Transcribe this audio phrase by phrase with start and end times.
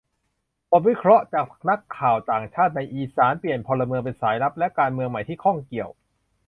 [0.69, 5.89] บทวิเคราะห์จากนักข่าวต่างชาติในอีสาน: เปลี่ยนพลเมืองเป็นสายลับ และการเมืองใหม่ที่ข้องเกี่ยว